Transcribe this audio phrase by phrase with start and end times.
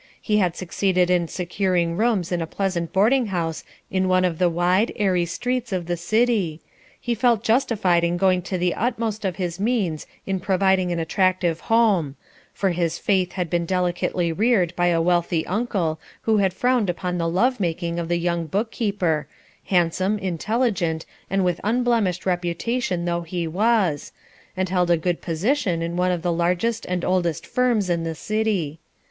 [0.19, 4.49] He had succeeded in securing rooms in a pleasant boarding house in one of the
[4.49, 6.59] wide, airy streets of the city;
[6.99, 11.59] he felt justified in going to the utmost of his means in providing an attractive
[11.59, 12.15] home;
[12.51, 17.19] for his Faith had been delicately reared by a wealthy uncle who had frowned upon
[17.19, 19.27] the love making of the young bookkeeper,
[19.65, 24.11] handsome, intelligent, and with unblemished reputation though he was,
[24.57, 28.15] and held a good position in one of the largest and oldest firms in the
[28.15, 28.79] city.